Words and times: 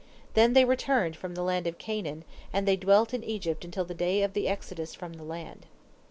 Then 0.33 0.53
they 0.53 0.65
returned 0.65 1.15
from 1.15 1.35
the 1.35 1.43
land 1.43 1.67
of 1.67 1.77
Canaan, 1.77 2.23
and 2.51 2.67
they 2.67 2.75
dwelt 2.75 3.13
in 3.13 3.23
Egypt 3.23 3.63
until 3.63 3.85
the 3.85 3.93
day 3.93 4.23
of 4.23 4.33
the 4.33 4.47
exodus 4.47 4.95
from 4.95 5.13
the 5.13 5.23
land. 5.23 5.67